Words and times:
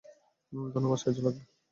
ধন্যবাদ 0.73 0.99
সাহায্য 0.99 1.19
লাগবে? 1.25 1.41